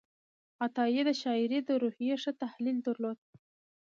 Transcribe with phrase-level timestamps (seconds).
[0.65, 3.17] عطایي د شاعرۍ د روحیې ښه تحلیل درلود.